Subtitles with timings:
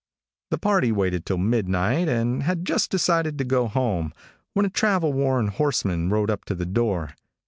[0.49, 4.13] The party waited until midnight, and had just decided to go home,
[4.55, 7.11] when a travel worn horseman rode up to the door.